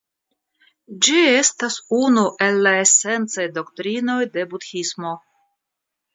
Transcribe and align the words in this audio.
Ĝi 1.07 1.19
estas 1.41 1.77
unu 1.97 2.23
el 2.47 2.57
la 2.69 2.73
esencaj 2.85 3.47
doktrinoj 3.59 4.19
de 4.39 4.49
Budhismo. 4.55 5.15